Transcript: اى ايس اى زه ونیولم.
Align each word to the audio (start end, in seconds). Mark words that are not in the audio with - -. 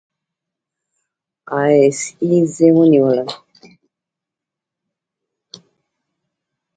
اى 1.53 1.73
ايس 1.85 2.01
اى 2.23 2.35
زه 2.55 2.69
ونیولم. 2.77 3.27